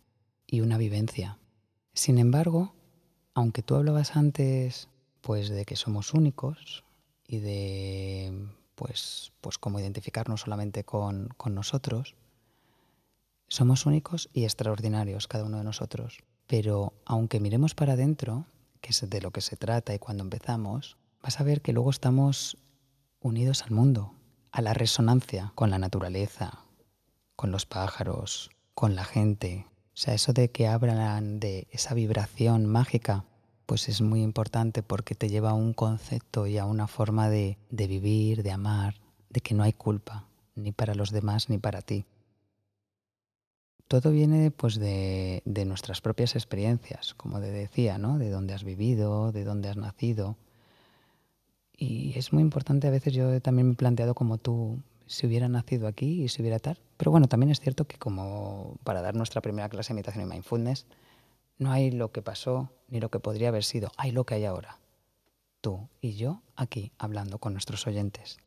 [0.47, 1.39] y una vivencia.
[1.93, 2.75] Sin embargo,
[3.33, 4.89] aunque tú hablabas antes
[5.21, 6.83] pues de que somos únicos
[7.27, 12.15] y de pues, pues cómo identificarnos solamente con, con nosotros.
[13.47, 16.19] Somos únicos y extraordinarios cada uno de nosotros.
[16.47, 18.45] Pero aunque miremos para adentro,
[18.81, 21.89] que es de lo que se trata y cuando empezamos, vas a ver que luego
[21.89, 22.57] estamos
[23.19, 24.13] unidos al mundo,
[24.51, 26.59] a la resonancia con la naturaleza,
[27.35, 29.65] con los pájaros, con la gente.
[29.87, 33.25] O sea, eso de que hablan de esa vibración mágica
[33.65, 37.57] pues es muy importante porque te lleva a un concepto y a una forma de,
[37.69, 38.95] vivir, de amar,
[39.29, 40.25] de que no hay culpa,
[40.55, 42.05] ni para los demás ni para ti.
[43.87, 48.17] Todo viene pues de, de nuestras propias experiencias, como te decía, ¿no?
[48.17, 50.37] De dónde has vivido, de dónde has nacido.
[51.77, 55.47] Y es muy importante, a veces yo también me he planteado como tú, si hubiera
[55.47, 56.79] nacido aquí y si hubiera tal.
[56.97, 60.31] Pero bueno, también es cierto que como para dar nuestra primera clase de meditación y
[60.31, 60.85] mindfulness,
[61.57, 64.45] no hay lo que pasó ni lo que podría haber sido, hay lo que hay
[64.45, 64.79] ahora.
[65.61, 68.37] Tú y yo aquí hablando con nuestros oyentes,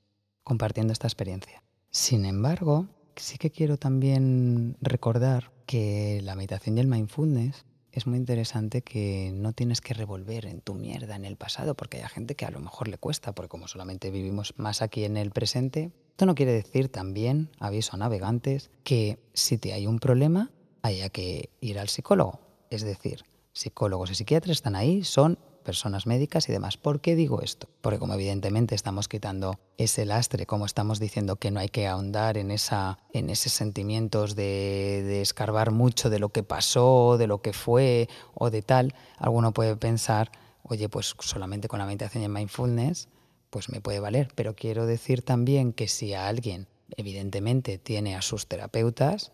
[0.44, 1.62] compartiendo esta experiencia.
[1.90, 8.18] Sin embargo, sí que quiero también recordar que la meditación y el mindfulness es muy
[8.18, 12.36] interesante que no tienes que revolver en tu mierda en el pasado, porque hay gente
[12.36, 15.90] que a lo mejor le cuesta, porque como solamente vivimos más aquí en el presente,
[16.10, 20.50] esto no quiere decir también, aviso a navegantes, que si te hay un problema
[20.82, 22.47] haya que ir al psicólogo.
[22.70, 26.78] Es decir, psicólogos y psiquiatras están ahí, son personas médicas y demás.
[26.78, 27.68] ¿Por qué digo esto?
[27.82, 32.38] Porque como evidentemente estamos quitando ese lastre, como estamos diciendo que no hay que ahondar
[32.38, 37.42] en, esa, en esos sentimientos de, de escarbar mucho de lo que pasó, de lo
[37.42, 42.28] que fue o de tal, alguno puede pensar, oye, pues solamente con la meditación y
[42.28, 43.08] mindfulness,
[43.50, 44.28] pues me puede valer.
[44.34, 49.32] Pero quiero decir también que si a alguien evidentemente tiene a sus terapeutas,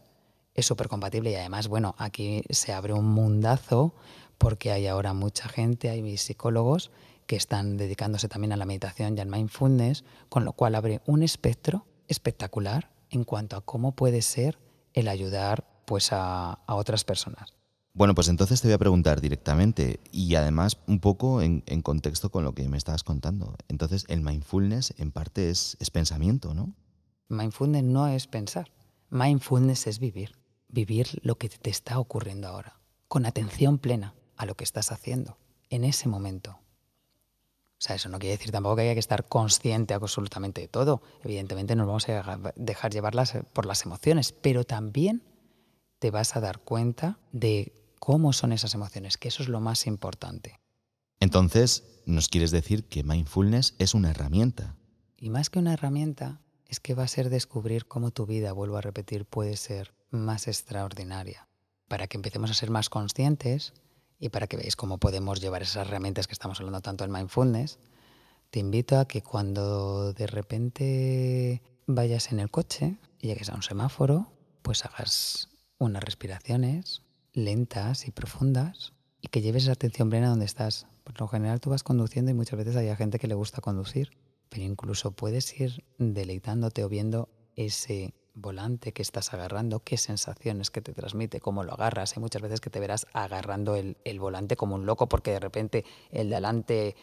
[0.55, 3.95] es súper compatible y además, bueno, aquí se abre un mundazo
[4.39, 6.91] porque hay ahora mucha gente, hay psicólogos
[7.27, 11.23] que están dedicándose también a la meditación y al mindfulness, con lo cual abre un
[11.23, 14.59] espectro espectacular en cuanto a cómo puede ser
[14.93, 17.55] el ayudar pues a, a otras personas.
[17.97, 22.29] Bueno, pues entonces te voy a preguntar directamente y además un poco en, en, contexto
[22.31, 23.55] con lo que me estabas contando.
[23.69, 26.75] Entonces, el mindfulness en parte es, es pensamiento, ¿no?
[27.29, 28.73] Mindfulness no es pensar.
[29.11, 30.33] Mindfulness es vivir.
[30.69, 35.39] Vivir lo que te está ocurriendo ahora, con atención plena a lo que estás haciendo
[35.71, 36.59] en ese momento.
[37.85, 41.03] O sea, eso no quiere decir tampoco que haya que estar consciente absolutamente de todo.
[41.23, 43.15] Evidentemente nos vamos a dejar llevar
[43.53, 45.23] por las emociones, pero también
[45.99, 49.87] te vas a dar cuenta de cómo son esas emociones, que eso es lo más
[49.87, 50.61] importante.
[51.21, 54.77] Entonces, nos quieres decir que mindfulness es una herramienta.
[55.17, 58.77] Y más que una herramienta, es que va a ser descubrir cómo tu vida, vuelvo
[58.77, 61.49] a repetir, puede ser más extraordinaria.
[61.89, 63.75] Para que empecemos a ser más conscientes
[64.19, 67.79] y para que veáis cómo podemos llevar esas herramientas que estamos hablando tanto en mindfulness,
[68.51, 73.63] te invito a que cuando de repente vayas en el coche y llegues a un
[73.63, 80.45] semáforo, pues hagas unas respiraciones lentas y profundas y que lleves esa atención plena donde
[80.45, 80.87] estás.
[81.03, 84.13] Por lo general tú vas conduciendo y muchas veces hay gente que le gusta conducir,
[84.49, 90.81] pero incluso puedes ir deleitándote o viendo ese volante que estás agarrando, qué sensaciones que
[90.81, 92.17] te transmite, cómo lo agarras.
[92.17, 95.85] Hay muchas veces que te verás agarrando el, volante como un loco porque de repente
[96.11, 96.97] el de adelante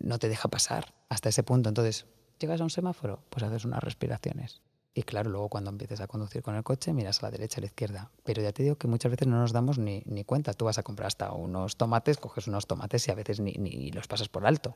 [0.00, 1.68] no te deja pasar hasta ese punto.
[1.68, 2.06] Entonces,
[2.38, 4.62] llegas a un semáforo, pues haces unas respiraciones.
[4.94, 7.60] Y claro, luego cuando empieces a conducir con el coche, miras a la derecha a
[7.60, 8.10] la izquierda.
[8.24, 10.54] Pero ya te digo que muchas veces no nos damos ni, ni cuenta.
[10.54, 13.90] Tú vas a comprar hasta unos tomates, coges unos tomates y a veces ni, ni
[13.90, 14.74] los pasas por alto.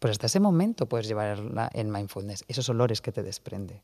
[0.00, 3.82] Pues hasta ese momento puedes llevarla en mindfulness, esos olores que te desprende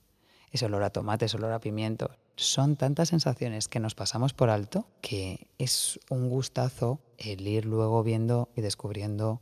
[0.50, 2.10] ese olor a tomate, ese olor a pimiento.
[2.36, 8.02] Son tantas sensaciones que nos pasamos por alto que es un gustazo el ir luego
[8.02, 9.40] viendo y descubriendo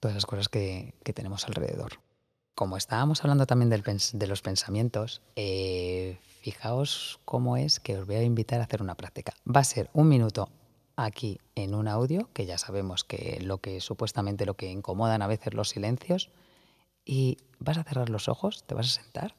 [0.00, 2.00] todas esas cosas que, que tenemos alrededor.
[2.54, 8.22] Como estábamos hablando también de los pensamientos, eh, fijaos cómo es que os voy a
[8.22, 9.32] invitar a hacer una práctica.
[9.48, 10.50] Va a ser un minuto
[10.96, 15.28] aquí en un audio, que ya sabemos que lo que supuestamente lo que incomodan a
[15.28, 16.30] veces los silencios,
[17.04, 19.34] y vas a cerrar los ojos, te vas a sentar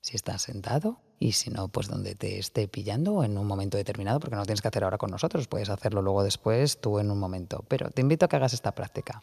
[0.00, 4.20] si estás sentado y si no, pues donde te esté pillando en un momento determinado,
[4.20, 7.18] porque no tienes que hacer ahora con nosotros, puedes hacerlo luego después tú en un
[7.18, 7.64] momento.
[7.68, 9.22] Pero te invito a que hagas esta práctica.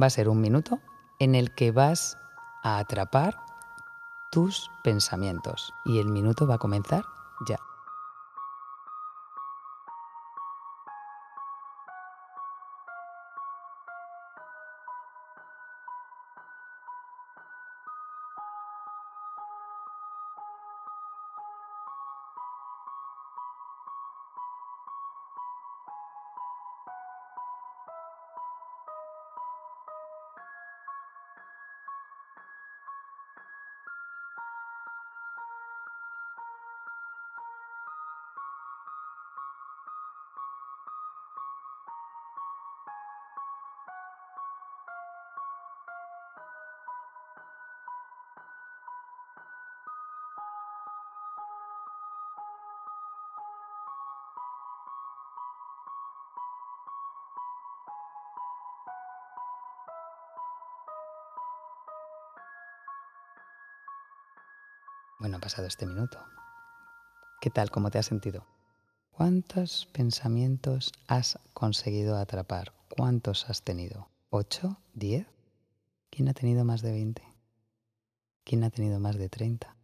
[0.00, 0.80] Va a ser un minuto
[1.20, 2.16] en el que vas
[2.62, 3.36] a atrapar
[4.30, 7.04] tus pensamientos y el minuto va a comenzar
[7.46, 7.58] ya.
[65.22, 66.18] Bueno, ha pasado este minuto.
[67.40, 67.70] ¿Qué tal?
[67.70, 68.44] ¿Cómo te has sentido?
[69.12, 72.72] ¿Cuántos pensamientos has conseguido atrapar?
[72.88, 74.08] ¿Cuántos has tenido?
[74.30, 74.78] ¿Ocho?
[74.94, 75.28] ¿Diez?
[76.10, 77.22] ¿Quién ha tenido más de veinte?
[78.42, 79.76] ¿Quién ha tenido más de treinta?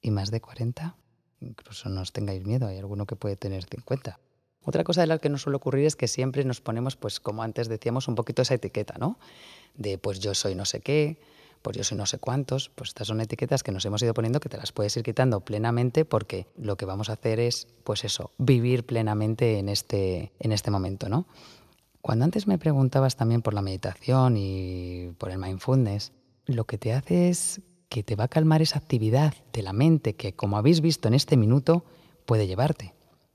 [0.00, 0.96] ¿Y más de cuarenta?
[1.40, 4.18] Incluso no os tengáis miedo, hay alguno que puede tener cincuenta.
[4.62, 7.42] Otra cosa de la que nos suele ocurrir es que siempre nos ponemos, pues como
[7.42, 9.18] antes decíamos, un poquito esa etiqueta, ¿no?
[9.74, 11.20] De pues yo soy no sé qué,
[11.64, 14.38] pues yo soy no sé cuántos, pues estas son etiquetas que nos hemos ido poniendo
[14.38, 18.04] que te las puedes ir quitando plenamente porque lo que vamos a hacer es, pues
[18.04, 21.26] eso, vivir plenamente en este, en este momento, ¿no?
[22.02, 26.12] Cuando antes me preguntabas también por la meditación y por el mindfulness,
[26.44, 30.16] lo que te hace es que te va a calmar esa actividad de la mente
[30.16, 31.86] que, como habéis visto en este minuto,
[32.26, 32.93] puede llevarte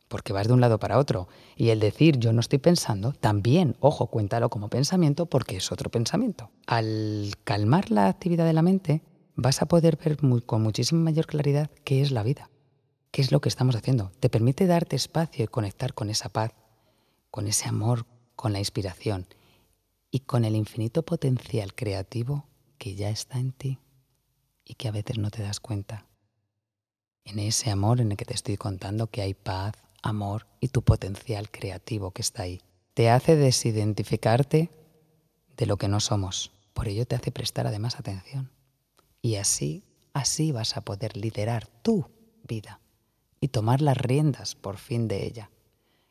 [0.10, 1.30] porque vas de un lado para otro.
[1.56, 5.90] Y el decir yo no estoy pensando, también, ojo, cuéntalo como pensamiento porque es otro
[5.90, 6.50] pensamiento.
[6.68, 9.04] Al calmar la actividad de la mente,
[9.36, 12.50] vas a poder ver con muchísima mayor claridad qué es la vida,
[13.12, 14.12] qué es lo que estamos haciendo.
[14.20, 16.52] Te permite darte espacio y conectar con esa paz,
[17.32, 19.28] con ese amor, con la inspiración
[20.12, 22.46] y con el infinito potencial creativo
[22.78, 23.80] que ya está en ti
[24.66, 26.08] y que a veces no te das cuenta.
[27.26, 30.82] En ese amor en el que te estoy contando que hay paz, amor y tu
[30.82, 32.62] potencial creativo que está ahí.
[32.94, 34.70] Te hace desidentificarte
[35.58, 36.52] de lo que no somos.
[36.74, 38.52] Por ello te hace prestar además atención.
[39.22, 39.84] Y así,
[40.14, 42.06] así vas a poder liderar tu
[42.48, 42.80] vida
[43.42, 45.50] y tomar las riendas por fin de ella.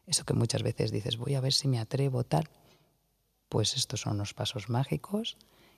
[0.07, 2.49] Eso que muchas veces dices, voy a ver si me atrevo tal.
[3.49, 5.37] Pues estos son los pasos mágicos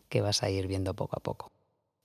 [0.09, 1.51] que vas a ir viendo poco a poco.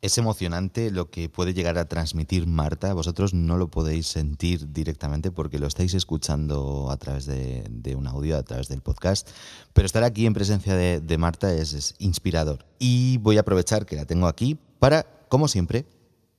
[0.06, 2.94] Es emocionante lo que puede llegar a transmitir Marta.
[2.94, 8.38] Vosotros no lo podéis sentir directamente porque lo estáis escuchando a través de, un audio,
[8.38, 9.28] a través del podcast.
[9.74, 12.68] Pero estar aquí en presencia de, Marta es, inspirador.
[12.78, 15.88] Y voy a aprovechar que la tengo aquí para, como siempre,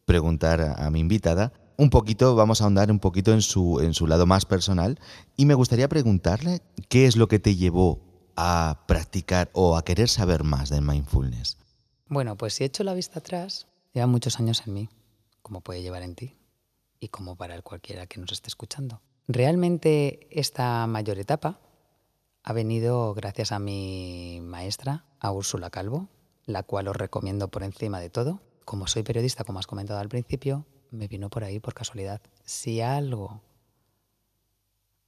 [0.04, 4.06] preguntar a, mi invitada un poquito, vamos a ahondar un poquito en su, en su
[4.06, 5.00] lado más personal.
[5.36, 7.98] Y me gustaría preguntarle qué es lo que te llevó
[8.36, 11.65] a practicar o a querer saber más del mindfulness.
[12.08, 14.88] Bueno, pues si he hecho la vista atrás, lleva muchos años en mí,
[15.42, 16.36] como puede llevar en ti
[17.00, 19.00] y como para el cualquiera que nos esté escuchando.
[19.26, 21.58] Realmente esta mayor etapa
[22.44, 26.08] ha venido gracias a mi maestra, a Úrsula Calvo,
[26.44, 28.40] la cual os recomiendo por encima de todo.
[28.64, 32.20] Como soy periodista, como has comentado al principio, me vino por ahí por casualidad.
[32.44, 33.40] Si algo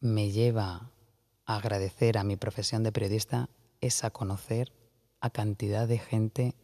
[0.01, 0.91] me lleva
[1.45, 3.49] a agradecer a mi profesión de periodista
[3.81, 4.73] es a conocer
[5.21, 6.55] a cantidad de gente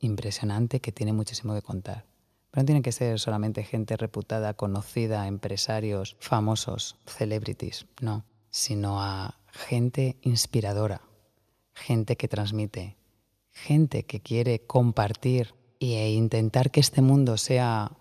[0.00, 2.06] impresionante que tiene muchísimo que contar.
[2.50, 9.38] Pero no tiene que ser solamente gente reputada, conocida, empresarios, famosos, celebrities, no, sino a
[9.52, 11.02] gente inspiradora,
[11.74, 12.96] gente que transmite,
[13.52, 17.92] gente que quiere compartir e intentar que este mundo sea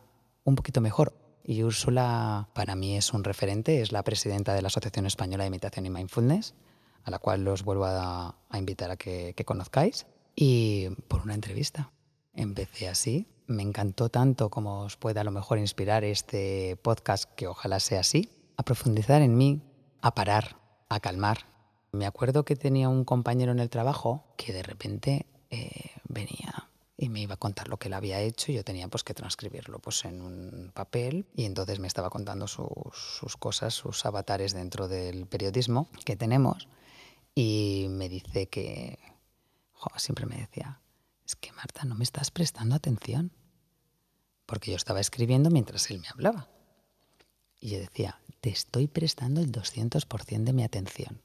[0.43, 1.13] un poquito mejor.
[1.43, 5.49] Y Úrsula para mí es un referente, es la presidenta de la Asociación Española de
[5.49, 6.55] Imitación y Mindfulness,
[7.03, 10.05] a la cual os vuelvo a, invitar a que conozcáis
[10.39, 11.91] y por una entrevista.
[12.33, 13.27] Empecé así.
[13.47, 18.01] Me encantó tanto como os pueda a lo mejor inspirar este podcast, que ojalá sea
[18.01, 19.63] así, a profundizar en mí,
[20.01, 21.39] a parar, a calmar.
[21.91, 27.09] Me acuerdo que tenía un compañero en el trabajo que de repente eh, venía y
[27.09, 29.79] me iba a contar lo que él había hecho y yo tenía pues que transcribirlo
[29.79, 34.87] pues en un papel y entonces me estaba contando sus, sus cosas, sus avatares dentro
[34.87, 36.67] del periodismo que tenemos
[37.33, 38.97] y me dice que
[39.97, 40.81] siempre me decía,
[41.25, 43.31] es que Marta, no me estás prestando atención.
[44.45, 46.49] Porque yo estaba escribiendo mientras él me hablaba.
[47.59, 51.21] Y yo decía, te estoy prestando el 200% de mi atención.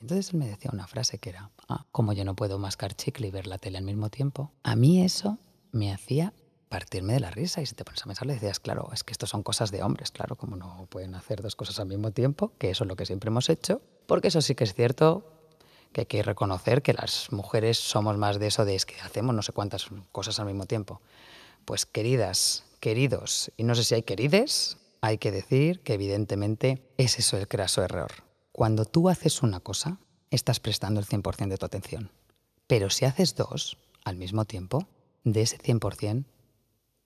[0.00, 3.28] Entonces él me decía una frase que era, ah, como yo no puedo mascar chicle
[3.28, 5.38] y ver la tele al mismo tiempo, a mí eso
[5.70, 6.34] me hacía
[6.68, 7.62] partirme de la risa.
[7.62, 9.84] Y si te pones a pensar, le decías, claro, es que esto son cosas de
[9.84, 12.96] hombres, claro, como no pueden hacer dos cosas al mismo tiempo, que eso es lo
[12.96, 15.41] que siempre hemos hecho, porque eso sí que es cierto,
[15.92, 19.34] que hay que reconocer que las mujeres somos más de eso de es que hacemos
[19.34, 21.00] no sé cuántas cosas al mismo tiempo.
[21.64, 27.18] Pues queridas, queridos, y no sé si hay querides, hay que decir que evidentemente es
[27.18, 28.10] eso el craso error.
[28.52, 29.98] Cuando tú haces una cosa,
[30.30, 32.10] estás prestando el 100% de tu atención.
[32.66, 34.86] Pero si haces dos al mismo tiempo,
[35.24, 36.24] de ese 100%,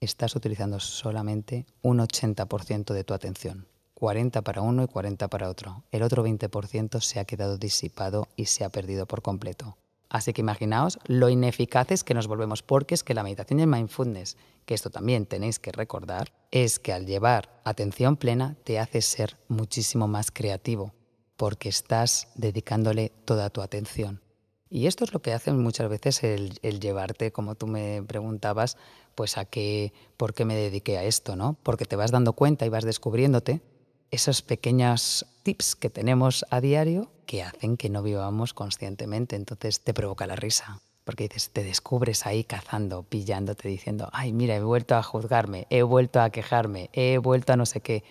[0.00, 3.66] estás utilizando solamente un 80% de tu atención.
[3.96, 5.82] 40 para uno y 40 para otro.
[5.90, 9.78] El otro 20% se ha quedado disipado y se ha perdido por completo.
[10.10, 13.68] Así que imaginaos lo ineficaces que nos volvemos, porque es que la meditación y el
[13.68, 14.36] mindfulness,
[14.66, 19.38] que esto también tenéis que recordar, es que al llevar atención plena te hace ser
[19.48, 20.92] muchísimo más creativo,
[21.38, 24.20] porque estás dedicándole toda tu atención.
[24.68, 28.76] Y esto es lo que hace muchas veces el, el, llevarte, como tú me preguntabas,
[29.14, 31.56] pues a qué, por qué me dediqué a esto, ¿no?
[31.62, 33.62] Porque te vas dando cuenta y vas descubriéndote
[34.10, 39.36] esos pequeños tips que tenemos a diario que hacen que no vivamos conscientemente.
[39.36, 40.80] Entonces te provoca la risa.
[41.04, 45.82] Porque dices, te descubres ahí cazando, pillándote, diciendo, ay, mira, he vuelto a juzgarme, he
[45.82, 48.02] vuelto a quejarme, he vuelto a no sé qué.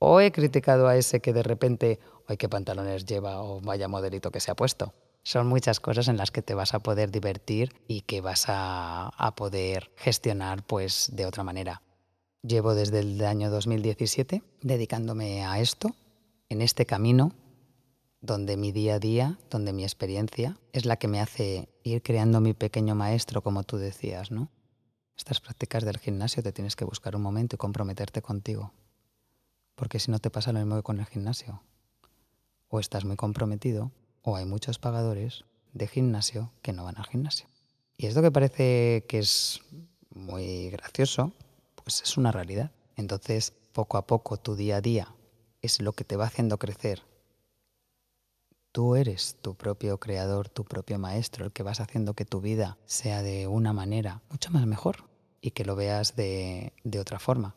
[0.00, 4.32] O he criticado a ese que de repente, ay, qué pantalones lleva o vaya modelito
[4.32, 4.92] que se ha puesto.
[5.22, 9.12] Son muchas cosas en las que te vas a poder divertir y que vas a,
[9.16, 11.80] a poder gestionar pues de otra manera.
[12.44, 15.94] Llevo desde el año 2017 dedicándome a esto,
[16.48, 17.32] en este camino,
[18.20, 22.40] donde mi día a día, donde mi experiencia es la que me hace ir creando
[22.40, 24.50] mi pequeño maestro, como tú decías, ¿no?
[25.16, 28.72] Estas prácticas del gimnasio te tienes que buscar un momento y comprometerte contigo,
[29.76, 31.62] porque si no te pasa lo mismo que con el gimnasio.
[32.66, 37.46] O estás muy comprometido, o hay muchos pagadores de gimnasio que no van al gimnasio.
[37.96, 39.60] Y esto que parece que es
[40.10, 41.32] muy gracioso,
[41.82, 42.70] pues es una realidad.
[42.96, 45.14] Entonces, poco a poco, tu día a día
[45.60, 47.02] es lo que te va haciendo crecer.
[48.72, 52.78] Tú eres tu propio creador, tu propio maestro, el que vas haciendo que tu vida
[52.86, 55.04] sea de una manera mucho más mejor
[55.40, 57.54] y que lo veas de, de otra forma.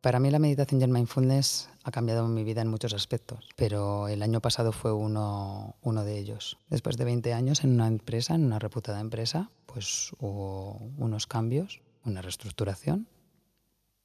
[0.00, 4.08] Para mí la meditación y el mindfulness ha cambiado mi vida en muchos aspectos, pero
[4.08, 6.58] el año pasado fue uno, uno de ellos.
[6.68, 11.80] Después de 20 años en una empresa, en una reputada empresa, pues hubo unos cambios,
[12.04, 13.08] una reestructuración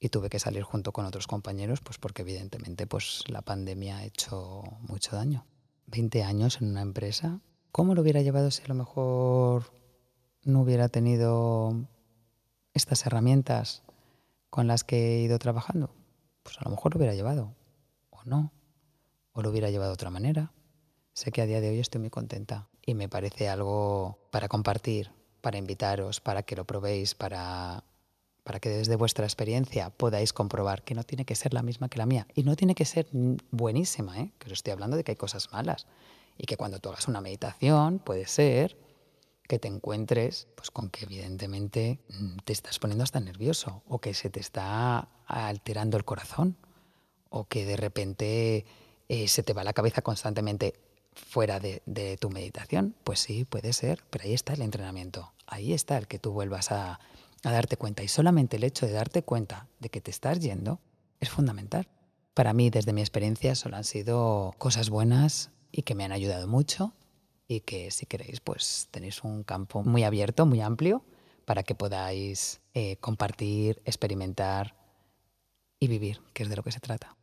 [0.03, 4.03] y tuve que salir junto con otros compañeros, pues porque evidentemente pues la pandemia ha
[4.03, 5.45] hecho mucho daño.
[5.85, 7.39] 20 años en una empresa,
[7.71, 9.71] ¿cómo lo hubiera llevado si a lo mejor
[10.43, 11.87] no hubiera tenido
[12.73, 13.83] estas herramientas
[14.49, 15.93] con las que he ido trabajando?
[16.41, 17.53] Pues a lo mejor lo hubiera llevado,
[18.09, 18.51] o no,
[19.33, 20.51] o lo hubiera llevado de otra manera.
[21.13, 25.11] Sé que a día de hoy estoy muy contenta y me parece algo para compartir,
[25.41, 27.83] para invitaros, para que lo probéis, para
[28.43, 31.97] para que desde vuestra experiencia podáis comprobar que no tiene que ser la misma que
[31.97, 32.27] la mía.
[32.33, 33.07] Y no tiene que ser
[33.51, 34.31] buenísima, ¿eh?
[34.39, 35.87] que os estoy hablando de que hay cosas malas.
[36.37, 38.77] Y que cuando tú hagas una meditación puede ser
[39.47, 44.13] que te encuentres pues, con que evidentemente mm, te estás poniendo hasta nervioso o que
[44.13, 46.57] se te está alterando el corazón
[47.29, 48.65] o que de repente
[49.09, 50.79] eh, se te va la cabeza constantemente
[51.13, 52.95] fuera de, de tu meditación.
[53.03, 55.33] Pues sí, puede ser, pero ahí está el entrenamiento.
[55.45, 56.99] Ahí está el que tú vuelvas a
[57.43, 58.03] a darte cuenta.
[58.03, 60.79] Y solamente el hecho de darte cuenta de que te estás yendo
[61.19, 61.87] es fundamental.
[62.33, 66.47] Para mí, desde mi experiencia, solo han sido cosas buenas y que me han ayudado
[66.47, 66.93] mucho
[67.47, 71.03] y que si queréis, pues tenéis un campo muy abierto, muy amplio,
[71.45, 74.75] para que podáis eh, compartir, experimentar
[75.79, 77.17] y vivir, que es de lo que se trata.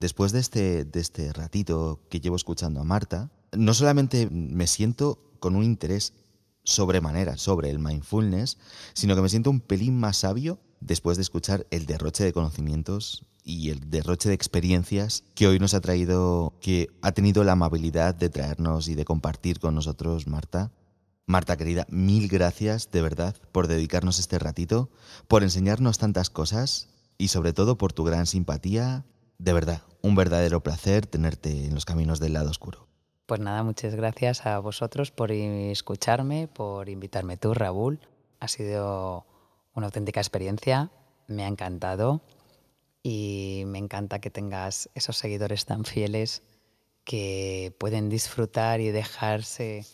[0.00, 5.18] Después de este, de este ratito que llevo escuchando a Marta, no solamente me siento
[5.40, 6.12] con un interés
[6.64, 8.58] sobremanera sobre el mindfulness,
[8.94, 13.26] sino que me siento un pelín más sabio después de escuchar el derroche de conocimientos
[13.44, 18.14] y el derroche de experiencias que hoy nos ha traído, que ha tenido la amabilidad
[18.14, 20.72] de traernos y de compartir con nosotros Marta.
[21.26, 24.90] Marta querida, mil gracias de verdad por dedicarnos este ratito,
[25.28, 26.88] por enseñarnos tantas cosas
[27.18, 29.04] y sobre todo por tu gran simpatía.
[29.38, 32.89] De verdad, un verdadero placer tenerte en los caminos del lado oscuro.
[33.30, 38.00] Pues nada, muchas gracias a vosotros por escucharme, por invitarme tú, Raúl.
[38.40, 39.24] Ha sido
[39.72, 40.90] una auténtica experiencia,
[41.28, 42.22] me ha encantado
[43.04, 46.42] y me encanta que tengas esos seguidores tan fieles
[47.04, 49.86] que pueden disfrutar y dejarse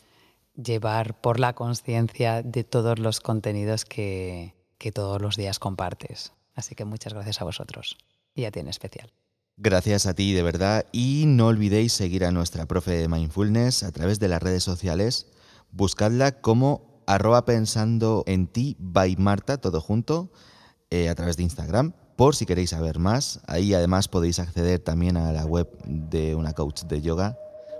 [0.54, 4.54] llevar por la conciencia de todos los contenidos que,
[4.94, 6.32] todos los días compartes.
[6.54, 7.98] Así que muchas gracias a vosotros
[8.34, 9.12] y a ti en especial.
[9.58, 13.90] Gracias a ti de verdad y no olvidéis seguir a nuestra profe de mindfulness a
[13.90, 15.28] través de las redes sociales.
[15.72, 20.30] Buscadla como arroba pensando en ti by Marta, todo junto,
[20.90, 23.40] eh, a través de Instagram, por si queréis saber más.
[23.46, 27.38] Ahí además podéis acceder también a la web de una coach de yoga,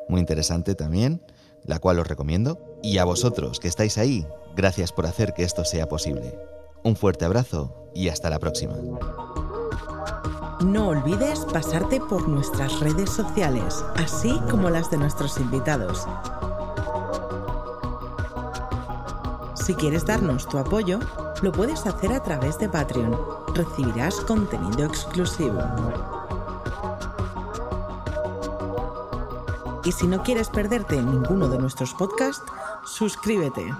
[0.09, 1.21] muy interesante también,
[1.67, 2.59] la cual os recomiendo.
[2.83, 6.39] Y a vosotros que estáis ahí, gracias por hacer que esto sea posible.
[6.85, 8.77] Un fuerte abrazo y hasta la próxima.
[10.61, 16.09] No olvides pasarte por nuestras redes sociales, así como las de nuestros invitados.
[19.55, 20.99] Si quieres darnos tu apoyo,
[21.43, 23.15] lo puedes hacer a través de Patreon.
[23.55, 25.61] Recibirás contenido exclusivo.
[29.85, 32.43] Y si no quieres perderte ninguno de nuestros podcasts,
[32.85, 33.75] suscríbete.